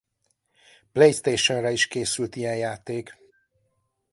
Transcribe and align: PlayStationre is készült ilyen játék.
PlayStationre 0.91 1.71
is 1.71 1.87
készült 1.87 2.35
ilyen 2.35 2.55
játék. 2.55 3.17